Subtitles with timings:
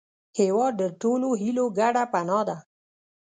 [0.39, 2.57] هېواد د ټولو هیلو ګډه پناه ده.